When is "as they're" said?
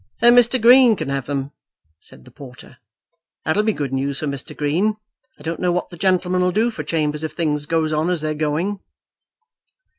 8.09-8.33